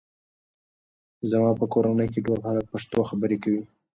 زما 1.31 1.51
په 1.59 1.65
کورنۍ 1.73 2.07
کې 2.13 2.19
ټول 2.25 2.39
خلک 2.45 2.65
پښتو 2.73 2.99
خبرې 3.09 3.37
کوي. 3.43 3.63